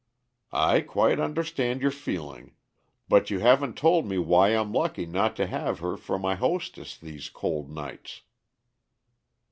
"I 0.55 0.81
quite 0.81 1.19
understand 1.19 1.83
your 1.83 1.91
feeling; 1.91 2.55
but 3.07 3.29
you 3.29 3.37
haven't 3.37 3.77
told 3.77 4.07
me 4.07 4.17
why 4.17 4.49
I'm 4.49 4.73
lucky 4.73 5.05
not 5.05 5.35
to 5.35 5.45
have 5.45 5.77
her 5.77 5.95
for 5.95 6.17
my 6.17 6.33
hostess 6.33 6.97
these 6.97 7.29
cold 7.29 7.69
nights." 7.69 8.23